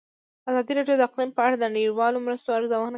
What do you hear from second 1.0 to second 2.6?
اقلیم په اړه د نړیوالو مرستو